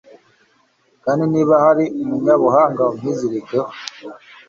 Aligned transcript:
kandi 1.03 1.23
niba 1.33 1.53
hari 1.63 1.85
umunyabuhanga, 2.01 2.81
umwizirikeho 2.91 3.67